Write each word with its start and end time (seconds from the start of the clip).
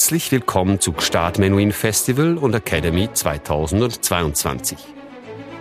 Herzlich 0.00 0.32
willkommen 0.32 0.80
zu 0.80 0.94
Gstaad 0.94 1.38
Menuhin 1.38 1.72
Festival 1.72 2.38
und 2.38 2.54
Academy 2.54 3.12
2022. 3.12 4.78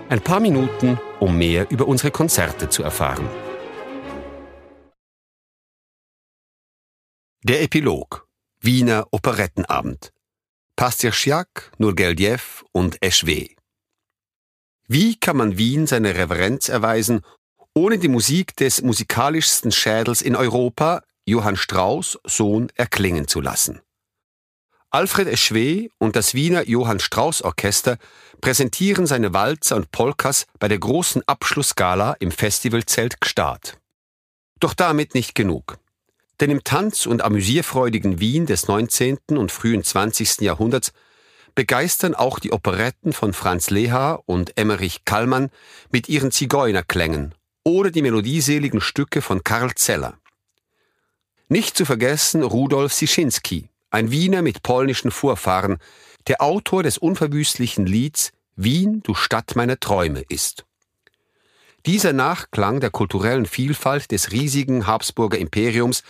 Ein 0.08 0.22
paar 0.22 0.40
Minuten, 0.40 0.98
um 1.20 1.38
mehr 1.38 1.70
über 1.70 1.90
unsere 1.90 2.10
Konzerte 2.10 2.70
zu 2.70 2.82
erfahren. 2.82 3.28
Der 7.44 7.62
Epilog 7.62 8.30
Wiener 8.62 9.08
Operettenabend 9.12 10.14
Pastirchiak, 10.78 11.74
Nurgeldjew 11.78 12.64
und 12.72 12.96
Eschwe. 13.02 13.50
Wie 14.88 15.20
kann 15.20 15.36
man 15.36 15.58
Wien 15.58 15.86
seine 15.86 16.16
Reverenz 16.16 16.70
erweisen, 16.70 17.26
ohne 17.76 17.98
die 17.98 18.08
Musik 18.08 18.56
des 18.56 18.82
musikalischsten 18.84 19.74
Schädels 19.74 20.22
in 20.22 20.38
Europa, 20.38 21.04
Johann 21.26 21.58
Strauss, 21.58 22.18
Sohn, 22.24 22.72
erklingen 22.76 23.28
zu 23.28 23.42
lassen? 23.42 23.82
Alfred 24.92 25.28
Eschwe 25.28 25.90
und 26.00 26.16
das 26.16 26.34
Wiener 26.34 26.68
Johann 26.68 27.00
Strauss 27.00 27.44
Orchester 27.44 28.00
präsentieren 28.42 29.06
seine 29.06 29.34
Walzer 29.34 29.76
und 29.76 29.92
Polkas 29.92 30.48
bei 30.58 30.68
der 30.68 30.80
großen 30.80 31.22
Abschlussgala 31.28 32.14
im 32.20 32.32
Festivalzelt 32.32 33.22
Gstaad. 33.22 33.78
Doch 34.60 34.74
damit 34.74 35.14
nicht 35.14 35.36
genug. 35.36 35.78
Denn 36.40 36.50
im 36.50 36.64
Tanz- 36.64 37.06
und 37.06 37.22
amüsierfreudigen 37.22 38.20
Wien 38.20 38.48
des 38.48 38.68
19. 38.68 39.20
und 39.38 39.52
frühen 39.52 39.84
20. 39.84 40.42
Jahrhunderts 40.42 40.92
begeistern 41.54 42.16
auch 42.16 42.40
die 42.40 42.52
Operetten 42.52 43.14
von 43.14 43.34
Franz 43.34 43.70
Leha 43.70 44.20
und 44.26 44.58
Emmerich 44.58 45.06
Kallmann 45.06 45.52
mit 45.92 46.10
ihren 46.10 46.32
Zigeunerklängen 46.32 47.36
oder 47.64 47.92
die 47.92 48.02
melodieseligen 48.02 48.82
Stücke 48.82 49.22
von 49.22 49.44
Karl 49.44 49.76
Zeller. 49.76 50.18
Nicht 51.48 51.78
zu 51.78 51.86
vergessen 51.86 52.42
Rudolf 52.42 52.94
Sischinski, 52.94 53.70
ein 53.90 54.12
Wiener 54.12 54.42
mit 54.42 54.64
polnischen 54.64 55.12
Vorfahren, 55.12 55.78
der 56.28 56.42
Autor 56.42 56.84
des 56.84 56.98
unverwüstlichen 56.98 57.86
Lieds 57.86 58.32
Wien, 58.56 59.02
du 59.04 59.14
Stadt 59.14 59.56
meiner 59.56 59.80
Träume 59.80 60.24
ist. 60.28 60.66
Dieser 61.86 62.12
Nachklang 62.12 62.82
der 62.82 62.90
kulturellen 62.90 63.46
Vielfalt 63.46 64.12
des 64.12 64.32
riesigen 64.32 64.86
Habsburger 64.86 65.38
Imperiums 65.38 66.04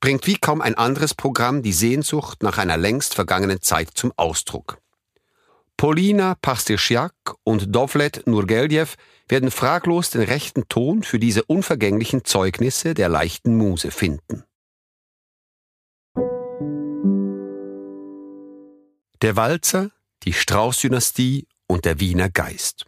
bringt 0.00 0.26
wie 0.26 0.36
kaum 0.36 0.60
ein 0.60 0.74
anderes 0.74 1.14
Programm 1.14 1.62
die 1.62 1.72
Sehnsucht 1.72 2.42
nach 2.42 2.58
einer 2.58 2.76
längst 2.76 3.14
vergangenen 3.14 3.62
Zeit 3.62 3.90
zum 3.94 4.12
Ausdruck. 4.16 4.78
Polina 5.76 6.36
Pastirchiak 6.40 7.14
und 7.44 7.74
Dovlet 7.74 8.26
Nurgeldjew 8.26 8.86
werden 9.28 9.50
fraglos 9.50 10.10
den 10.10 10.22
rechten 10.22 10.68
Ton 10.68 11.02
für 11.02 11.18
diese 11.18 11.44
unvergänglichen 11.44 12.24
Zeugnisse 12.24 12.94
der 12.94 13.08
leichten 13.08 13.56
Muse 13.56 13.90
finden. 13.90 14.44
Der 19.24 19.36
Walzer, 19.36 19.90
die 20.24 20.34
Strauß-Dynastie 20.34 21.46
und 21.66 21.86
der 21.86 21.98
Wiener 21.98 22.28
Geist. 22.28 22.84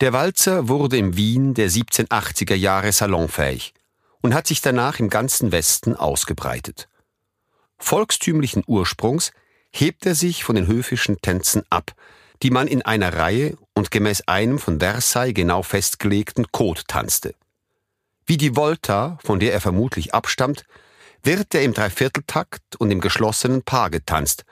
Der 0.00 0.12
Walzer 0.12 0.66
wurde 0.66 0.96
im 0.96 1.16
Wien 1.16 1.54
der 1.54 1.70
1780er 1.70 2.56
Jahre 2.56 2.90
salonfähig 2.90 3.72
und 4.20 4.34
hat 4.34 4.48
sich 4.48 4.62
danach 4.62 4.98
im 4.98 5.10
ganzen 5.10 5.52
Westen 5.52 5.94
ausgebreitet. 5.94 6.88
Volkstümlichen 7.78 8.64
Ursprungs 8.66 9.30
hebt 9.70 10.06
er 10.06 10.16
sich 10.16 10.42
von 10.42 10.56
den 10.56 10.66
höfischen 10.66 11.20
Tänzen 11.22 11.62
ab, 11.70 11.92
die 12.42 12.50
man 12.50 12.66
in 12.66 12.82
einer 12.82 13.14
Reihe 13.14 13.56
und 13.74 13.92
gemäß 13.92 14.22
einem 14.22 14.58
von 14.58 14.80
Versailles 14.80 15.34
genau 15.34 15.62
festgelegten 15.62 16.50
Code 16.50 16.82
tanzte. 16.88 17.36
Wie 18.26 18.38
die 18.38 18.56
Volta, 18.56 19.18
von 19.22 19.38
der 19.38 19.52
er 19.52 19.60
vermutlich 19.60 20.14
abstammt, 20.14 20.64
wird 21.22 21.54
er 21.54 21.62
im 21.62 21.74
Dreivierteltakt 21.74 22.74
und 22.78 22.90
im 22.90 23.00
geschlossenen 23.00 23.62
Paar 23.62 23.90
getanzt, 23.90 24.44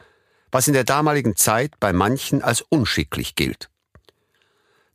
was 0.53 0.69
in 0.69 0.75
der 0.75 0.85
damaligen 0.85 1.35
Zeit 1.35 1.81
bei 1.81 1.93
manchen 1.93 2.43
als 2.43 2.61
unschicklich 2.61 3.35
gilt. 3.35 3.71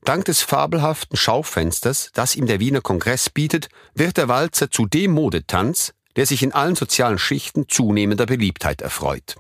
Dank 0.04 0.24
des 0.24 0.42
fabelhaften 0.42 1.18
Schaufensters, 1.18 2.12
das 2.14 2.36
ihm 2.36 2.46
der 2.46 2.62
Wiener 2.62 2.80
Kongress 2.80 3.30
bietet, 3.30 3.68
wird 3.94 4.16
der 4.16 4.30
Walzer 4.30 4.72
zu 4.72 4.86
dem 4.86 5.12
Modetanz, 5.12 5.94
der 6.16 6.26
sich 6.26 6.44
in 6.44 6.54
allen 6.54 6.76
sozialen 6.76 7.20
Schichten 7.20 7.68
zunehmender 7.68 8.26
Beliebtheit 8.26 8.82
erfreut. 8.82 9.36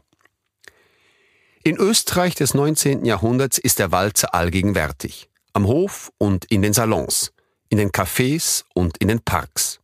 In 1.63 1.77
Österreich 1.77 2.35
des 2.35 2.53
19. 2.53 3.05
Jahrhunderts 3.05 3.57
ist 3.57 3.79
der 3.79 3.91
Walzer 3.91 4.33
allgegenwärtig, 4.33 5.29
am 5.53 5.67
Hof 5.67 6.11
und 6.17 6.45
in 6.45 6.61
den 6.61 6.73
Salons, 6.73 7.31
in 7.69 7.77
den 7.77 7.91
Cafés 7.91 8.63
und 8.73 8.97
in 8.97 9.07
den 9.07 9.21
Parks. 9.21 9.79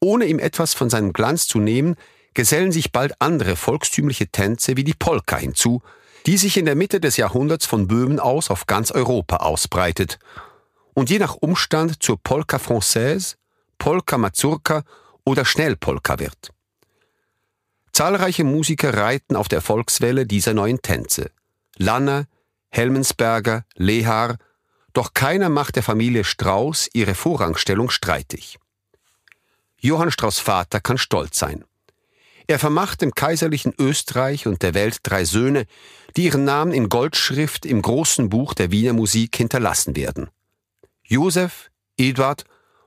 Ohne 0.00 0.26
ihm 0.26 0.38
etwas 0.38 0.74
von 0.74 0.90
seinem 0.90 1.12
Glanz 1.12 1.46
zu 1.46 1.58
nehmen, 1.58 1.96
gesellen 2.36 2.70
sich 2.70 2.92
bald 2.92 3.20
andere 3.22 3.56
volkstümliche 3.56 4.28
Tänze 4.28 4.76
wie 4.76 4.84
die 4.84 4.92
Polka 4.94 5.38
hinzu, 5.38 5.82
die 6.26 6.36
sich 6.36 6.58
in 6.58 6.66
der 6.66 6.74
Mitte 6.74 7.00
des 7.00 7.16
Jahrhunderts 7.16 7.64
von 7.64 7.88
Böhmen 7.88 8.20
aus 8.20 8.50
auf 8.50 8.66
ganz 8.66 8.90
Europa 8.90 9.38
ausbreitet 9.38 10.18
und 10.92 11.08
je 11.08 11.18
nach 11.18 11.34
Umstand 11.34 12.02
zur 12.02 12.22
Polka 12.22 12.58
Française, 12.58 13.36
Polka 13.78 14.18
Mazurka 14.18 14.82
oder 15.24 15.46
Schnellpolka 15.46 16.18
wird. 16.18 16.50
Zahlreiche 17.92 18.44
Musiker 18.44 18.92
reiten 18.92 19.34
auf 19.34 19.48
der 19.48 19.62
Volkswelle 19.62 20.26
dieser 20.26 20.52
neuen 20.52 20.82
Tänze. 20.82 21.30
Lanner, 21.78 22.26
Helmensberger, 22.68 23.64
Lehar, 23.76 24.36
doch 24.92 25.14
keiner 25.14 25.48
macht 25.48 25.76
der 25.76 25.82
Familie 25.82 26.24
Strauß 26.24 26.90
ihre 26.92 27.14
Vorrangstellung 27.14 27.88
streitig. 27.88 28.58
Johann 29.80 30.10
Strauß 30.10 30.38
Vater 30.38 30.80
kann 30.80 30.98
stolz 30.98 31.38
sein. 31.38 31.64
Er 32.48 32.58
vermacht 32.60 33.02
dem 33.02 33.12
kaiserlichen 33.12 33.74
Österreich 33.76 34.46
und 34.46 34.62
der 34.62 34.74
Welt 34.74 34.98
drei 35.02 35.24
Söhne, 35.24 35.66
die 36.16 36.24
ihren 36.26 36.44
Namen 36.44 36.72
in 36.72 36.88
Goldschrift 36.88 37.66
im 37.66 37.82
großen 37.82 38.28
Buch 38.28 38.54
der 38.54 38.70
Wiener 38.70 38.92
Musik 38.92 39.36
hinterlassen 39.36 39.96
werden. 39.96 40.30
Josef, 41.02 41.70
Eduard 41.96 42.44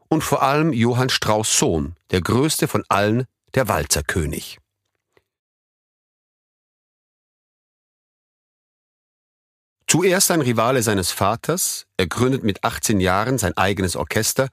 und 0.08 0.24
vor 0.24 0.44
allem 0.44 0.72
Johann 0.72 1.10
Strauß 1.10 1.58
Sohn, 1.58 1.96
der 2.12 2.22
größte 2.22 2.68
von 2.68 2.84
allen, 2.88 3.26
der 3.54 3.68
Walzerkönig. 3.68 4.60
Zuerst 9.88 10.30
ein 10.32 10.42
Rivale 10.42 10.84
seines 10.84 11.12
Vaters, 11.12 11.88
er 11.98 12.08
gründet 12.08 12.44
mit 12.44 12.64
18 12.64 13.00
Jahren 13.00 13.40
sein 13.40 13.58
eigenes 13.58 13.96
Orchester, 13.96 14.50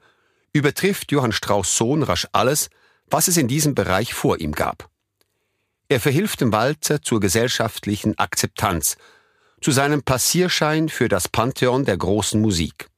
übertrifft 0.51 1.11
Johann 1.11 1.31
Strauß 1.31 1.77
Sohn 1.77 2.03
rasch 2.03 2.27
alles, 2.31 2.69
was 3.09 3.27
es 3.27 3.37
in 3.37 3.47
diesem 3.47 3.75
Bereich 3.75 4.13
vor 4.13 4.39
ihm 4.39 4.51
gab. 4.51 4.89
Er 5.89 6.01
verhilft 6.01 6.41
dem 6.41 6.51
Walzer 6.51 7.01
zur 7.01 7.19
gesellschaftlichen 7.19 8.17
Akzeptanz, 8.17 8.97
zu 9.61 9.71
seinem 9.71 10.03
Passierschein 10.03 10.89
für 10.89 11.07
das 11.07 11.29
Pantheon 11.29 11.85
der 11.85 11.97
großen 11.97 12.41
Musik. 12.41 12.89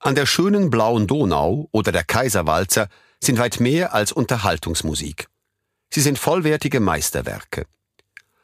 An 0.00 0.16
der 0.16 0.26
schönen 0.26 0.68
blauen 0.68 1.06
Donau 1.06 1.68
oder 1.70 1.92
der 1.92 2.02
Kaiserwalzer 2.02 2.88
sind 3.20 3.38
weit 3.38 3.60
mehr 3.60 3.94
als 3.94 4.10
Unterhaltungsmusik. 4.10 5.28
Sie 5.90 6.00
sind 6.00 6.18
vollwertige 6.18 6.80
Meisterwerke. 6.80 7.66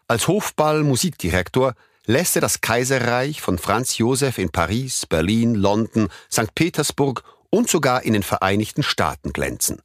Als 0.07 0.29
Hofball-Musikdirektor 0.29 1.75
lässt 2.07 2.37
er 2.37 2.41
das 2.41 2.61
Kaiserreich 2.61 3.41
von 3.41 3.59
Franz 3.59 3.99
Josef 3.99 4.39
in 4.39 4.51
Paris, 4.51 5.07
Berlin, 5.07 5.55
London, 5.57 6.09
St. 6.33 6.55
Petersburg 6.55 7.25
und 7.51 7.69
sogar 7.69 8.05
in 8.05 8.13
den 8.13 8.23
Vereinigten 8.23 8.83
Staaten 8.83 9.33
glänzen. 9.33 9.83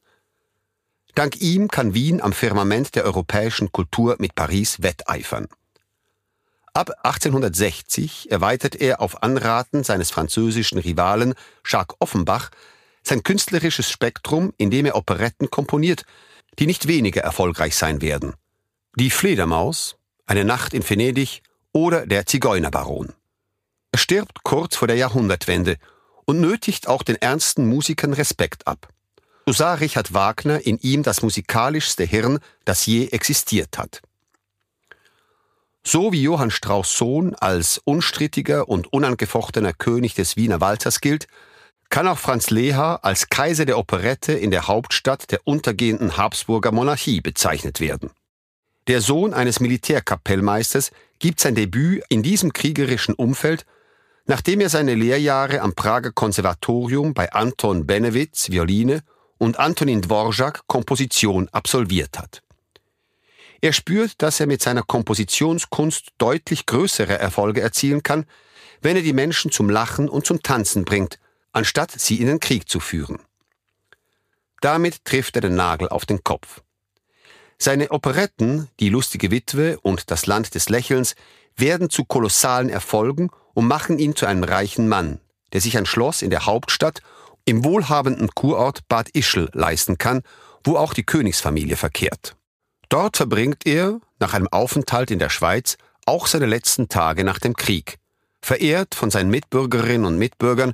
Dank 1.16 1.42
ihm 1.42 1.68
kann 1.68 1.94
Wien 1.94 2.22
am 2.22 2.34
Firmament 2.34 2.96
der 2.96 3.06
europäischen 3.06 3.72
Kultur 3.72 4.16
mit 4.20 4.34
Paris 4.34 4.82
wetteifern. 4.82 5.48
Ab 6.74 6.90
1860 7.04 8.32
erweitert 8.32 8.76
er 8.76 9.00
auf 9.00 9.22
Anraten 9.22 9.84
seines 9.84 10.10
französischen 10.10 10.80
Rivalen 10.80 11.36
Jacques 11.66 11.96
Offenbach 12.00 12.50
sein 13.04 13.22
künstlerisches 13.22 13.92
Spektrum, 13.92 14.54
indem 14.58 14.88
er 14.88 14.96
Operetten 14.96 15.52
komponiert, 15.52 16.04
die 16.58 16.66
nicht 16.66 16.88
weniger 16.88 17.22
erfolgreich 17.22 17.76
sein 17.76 18.02
werden. 18.02 18.34
Die 18.96 19.12
Fledermaus, 19.12 19.98
Eine 20.26 20.46
Nacht 20.46 20.74
in 20.74 20.90
Venedig 20.90 21.42
oder 21.74 22.08
Der 22.08 22.26
Zigeunerbaron. 22.26 23.14
Er 23.92 24.00
stirbt 24.00 24.44
kurz 24.44 24.76
vor 24.76 24.88
der 24.88 24.98
Jahrhundertwende 24.98 25.78
und 26.26 26.40
nötigt 26.40 26.88
auch 26.88 27.04
den 27.04 27.18
ernsten 27.18 27.68
Musikern 27.68 28.14
Respekt 28.14 28.66
ab. 28.68 28.88
So 29.46 29.52
sah 29.52 29.74
Richard 29.74 30.14
Wagner 30.14 30.66
in 30.66 30.78
ihm 30.80 31.04
das 31.04 31.22
musikalischste 31.22 32.06
Hirn, 32.06 32.40
das 32.64 32.86
je 32.86 33.08
existiert 33.08 33.78
hat. 33.78 34.02
So 35.86 36.14
wie 36.14 36.22
Johann 36.22 36.50
Strauß 36.50 36.98
Sohn 36.98 37.36
als 37.36 37.82
unstrittiger 37.84 38.70
und 38.70 38.94
unangefochtener 38.94 39.74
König 39.74 40.16
des 40.16 40.38
Wiener 40.38 40.62
Walzers 40.62 41.02
gilt, 41.02 41.28
kann 41.90 42.08
auch 42.08 42.18
Franz 42.18 42.50
Leha 42.50 42.96
als 43.04 43.28
Kaiser 43.28 43.66
der 43.66 43.78
Operette 43.78 44.32
in 44.32 44.50
der 44.50 44.68
Hauptstadt 44.68 45.30
der 45.30 45.42
untergehenden 45.44 46.16
Habsburger 46.16 46.72
Monarchie 46.72 47.20
bezeichnet 47.20 47.82
werden. 47.82 48.12
Der 48.88 49.02
Sohn 49.02 49.34
eines 49.34 49.60
Militärkapellmeisters 49.60 50.92
gibt 51.20 51.42
sein 51.42 51.56
Debüt 51.56 52.04
in 52.08 52.24
diesem 52.24 52.54
kriegerischen 52.54 53.14
Umfeld, 53.14 53.66
nachdem 54.26 54.62
er 54.62 54.70
seine 54.70 54.96
Lehrjahre 54.96 55.60
am 55.60 55.74
Prager 55.74 56.12
Konservatorium 56.12 57.14
bei 57.14 57.32
Anton 57.34 57.86
Benewitz 57.86 58.50
Violine 58.50 59.04
und 59.38 59.60
Antonin 59.60 60.02
Dvorak 60.02 60.68
Komposition 60.68 61.50
absolviert 61.50 62.18
hat. 62.18 62.42
Er 63.62 63.72
spürt, 63.74 64.22
dass 64.22 64.40
er 64.40 64.48
mit 64.48 64.62
seiner 64.62 64.84
Kompositionskunst 64.84 66.10
deutlich 66.18 66.66
größere 66.66 67.18
Erfolge 67.18 67.62
erzielen 67.62 68.04
kann, 68.04 68.26
wenn 68.82 68.98
er 68.98 69.02
die 69.02 69.14
Menschen 69.14 69.52
zum 69.52 69.70
Lachen 69.70 70.10
und 70.10 70.26
zum 70.26 70.44
Tanzen 70.44 70.84
bringt, 70.84 71.20
anstatt 71.54 71.92
sie 71.92 72.20
in 72.20 72.28
den 72.28 72.42
Krieg 72.42 72.68
zu 72.68 72.80
führen. 72.80 73.20
Damit 74.60 75.06
trifft 75.06 75.36
er 75.36 75.42
den 75.42 75.56
Nagel 75.56 75.88
auf 75.90 76.06
den 76.06 76.24
Kopf. 76.24 76.62
Seine 77.58 77.92
Operetten, 77.92 78.68
Die 78.82 78.90
lustige 78.90 79.32
Witwe 79.32 79.80
und 79.80 80.12
Das 80.12 80.26
Land 80.26 80.56
des 80.56 80.68
Lächelns, 80.68 81.16
werden 81.56 81.90
zu 81.90 82.04
kolossalen 82.04 82.70
Erfolgen 82.70 83.30
und 83.54 83.68
machen 83.68 84.00
ihn 84.00 84.16
zu 84.16 84.26
einem 84.26 84.44
reichen 84.44 84.90
Mann, 84.90 85.22
der 85.54 85.62
sich 85.62 85.78
ein 85.78 85.86
Schloss 85.86 86.22
in 86.22 86.30
der 86.30 86.46
Hauptstadt 86.46 87.02
im 87.46 87.64
wohlhabenden 87.64 88.30
Kurort 88.30 88.88
Bad 88.88 89.10
Ischl 89.10 89.50
leisten 89.54 89.98
kann, 89.98 90.22
wo 90.64 90.78
auch 90.78 90.94
die 90.94 91.04
Königsfamilie 91.04 91.76
verkehrt. 91.76 92.36
Dort 92.90 93.18
verbringt 93.18 93.66
er, 93.66 94.00
nach 94.20 94.34
einem 94.34 94.48
Aufenthalt 94.48 95.12
in 95.12 95.20
der 95.20 95.30
Schweiz, 95.30 95.78
auch 96.06 96.28
seine 96.28 96.46
letzten 96.46 96.90
Tage 96.90 97.24
nach 97.24 97.40
dem 97.40 97.56
Krieg, 97.56 97.98
verehrt 98.42 98.96
von 98.96 99.10
seinen 99.10 99.30
Mitbürgerinnen 99.30 100.06
und 100.06 100.18
Mitbürgern, 100.18 100.74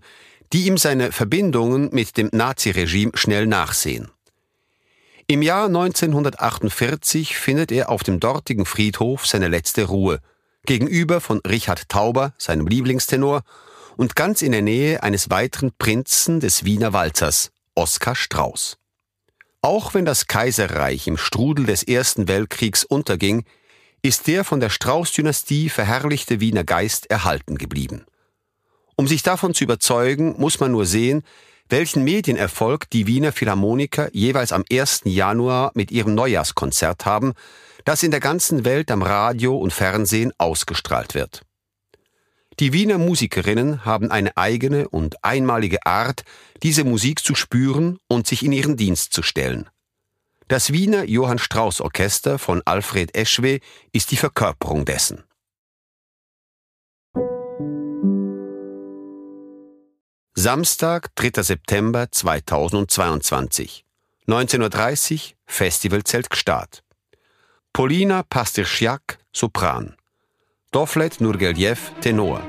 die 0.51 0.66
ihm 0.66 0.77
seine 0.77 1.12
Verbindungen 1.12 1.89
mit 1.92 2.18
dem 2.18 2.30
Naziregime 2.31 3.12
schnell 3.13 3.45
nachsehen. 3.45 4.10
Im 5.27 5.44
Jahr 5.44 5.68
1948 5.68 7.38
findet 7.38 7.72
er 7.72 7.89
auf 7.89 8.01
dem 8.01 8.19
dortigen 8.19 8.65
Friedhof 8.65 9.27
seine 9.27 9.48
letzte 9.48 9.83
Ruhe, 9.83 10.19
gegenüber 10.65 11.22
von 11.22 11.39
Richard 11.48 11.88
Tauber, 11.88 12.33
seinem 12.39 12.65
Lieblingstenor, 12.65 13.44
und 14.00 14.16
ganz 14.16 14.42
in 14.42 14.54
der 14.54 14.62
Nähe 14.62 15.04
eines 15.04 15.30
weiteren 15.30 15.74
Prinzen 15.78 16.40
des 16.40 16.63
Wiener 16.63 16.94
Walzers, 16.94 17.51
Oskar 17.75 18.16
Strauß. 18.16 18.78
Auch 19.62 19.94
wenn 19.94 20.06
das 20.06 20.28
Kaiserreich 20.28 21.06
im 21.07 21.18
Strudel 21.18 21.66
des 21.66 21.84
Ersten 21.84 22.30
Weltkriegs 22.30 22.86
unterging, 22.86 23.44
ist 24.01 24.28
der 24.28 24.46
von 24.46 24.62
der 24.62 24.69
Strauß-Dynastie 24.69 25.68
verherrlichte 25.68 26.40
Wiener 26.40 26.63
Geist 26.63 27.12
erhalten 27.12 27.57
geblieben. 27.57 28.06
Um 28.96 29.06
sich 29.06 29.22
davon 29.22 29.54
zu 29.54 29.66
überzeugen, 29.66 30.34
muss 30.38 30.62
man 30.62 30.72
nur 30.72 30.86
sehen, 30.86 31.24
welchen 31.68 32.06
Medienerfolg 32.06 32.90
die 32.92 33.06
Wiener 33.06 33.34
Philharmoniker 33.34 34.07
jeweils 34.13 34.54
am 34.54 34.63
1. 34.72 35.01
Januar 35.04 35.72
mit 35.74 35.92
ihrem 35.92 36.16
Neujahrskonzert 36.16 37.06
haben, 37.06 37.34
das 37.84 38.01
in 38.04 38.12
der 38.12 38.22
ganzen 38.22 38.63
Welt 38.63 38.92
am 38.92 39.01
Radio 39.01 39.57
und 39.57 39.74
Fernsehen 39.74 40.31
ausgestrahlt 40.38 41.16
wird. 41.16 41.42
Die 42.60 42.74
Wiener 42.74 42.98
Musikerinnen 42.98 43.86
haben 43.86 44.12
eine 44.12 44.36
eigene 44.36 44.90
und 44.90 45.24
einmalige 45.24 45.86
Art, 45.86 46.24
diese 46.62 46.84
Musik 46.84 47.24
zu 47.24 47.34
spüren 47.34 48.00
und 48.08 48.28
sich 48.28 48.44
in 48.44 48.52
ihren 48.52 48.76
Dienst 48.76 49.14
zu 49.14 49.24
stellen. 49.24 49.70
Das 50.50 50.74
Wiener 50.74 51.06
Johann 51.06 51.40
Strauss 51.40 51.80
Orchester 51.80 52.38
von 52.38 52.62
Alfred 52.66 53.16
Eschwe 53.16 53.62
ist 53.94 54.12
die 54.12 54.18
Verkörperung 54.18 54.84
dessen. 54.84 55.24
Samstag, 60.36 61.16
3. 61.16 61.44
September 61.44 62.12
2022. 62.12 63.86
19.30 64.28 65.14
Uhr, 65.14 65.20
Festivalzelt 65.46 66.30
Gstaad. 66.30 66.84
Polina 67.72 68.24
Pastirchiak, 68.24 69.20
Sopran. 69.32 69.96
Doflet 70.69 71.19
Nurgeljev, 71.19 71.80
Tenor. 72.00 72.42